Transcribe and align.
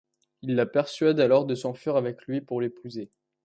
Il 0.41 0.55
la 0.55 0.65
persuade 0.65 1.19
alors 1.19 1.45
de 1.45 1.53
s'enfuir 1.53 1.95
avec 1.95 2.23
lui 2.25 2.41
pour 2.41 2.59
l'épouser. 2.59 3.11